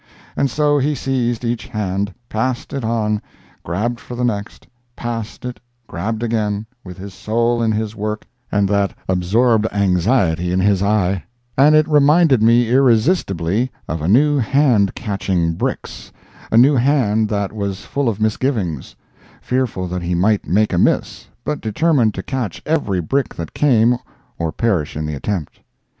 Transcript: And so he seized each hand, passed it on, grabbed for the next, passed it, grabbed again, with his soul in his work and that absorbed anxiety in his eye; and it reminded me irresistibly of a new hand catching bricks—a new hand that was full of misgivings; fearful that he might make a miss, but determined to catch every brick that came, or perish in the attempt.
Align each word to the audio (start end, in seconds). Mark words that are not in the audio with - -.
And 0.35 0.49
so 0.49 0.79
he 0.79 0.95
seized 0.95 1.45
each 1.45 1.67
hand, 1.67 2.11
passed 2.27 2.73
it 2.73 2.83
on, 2.83 3.21
grabbed 3.61 3.99
for 3.99 4.15
the 4.15 4.23
next, 4.23 4.65
passed 4.95 5.45
it, 5.45 5.59
grabbed 5.85 6.23
again, 6.23 6.65
with 6.83 6.97
his 6.97 7.13
soul 7.13 7.61
in 7.61 7.71
his 7.71 7.95
work 7.95 8.25
and 8.51 8.67
that 8.67 8.97
absorbed 9.07 9.67
anxiety 9.71 10.51
in 10.51 10.59
his 10.59 10.81
eye; 10.81 11.23
and 11.55 11.75
it 11.75 11.87
reminded 11.87 12.41
me 12.41 12.67
irresistibly 12.67 13.71
of 13.87 14.01
a 14.01 14.07
new 14.07 14.39
hand 14.39 14.95
catching 14.95 15.53
bricks—a 15.53 16.57
new 16.57 16.73
hand 16.73 17.29
that 17.29 17.53
was 17.53 17.85
full 17.85 18.09
of 18.09 18.19
misgivings; 18.19 18.95
fearful 19.39 19.87
that 19.87 20.01
he 20.01 20.15
might 20.15 20.47
make 20.47 20.73
a 20.73 20.79
miss, 20.79 21.27
but 21.45 21.61
determined 21.61 22.15
to 22.15 22.23
catch 22.23 22.59
every 22.65 23.01
brick 23.01 23.35
that 23.35 23.53
came, 23.53 23.97
or 24.39 24.51
perish 24.51 24.97
in 24.97 25.05
the 25.05 25.13
attempt. 25.13 25.59